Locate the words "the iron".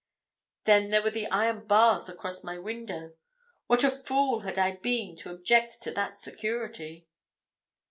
1.11-1.67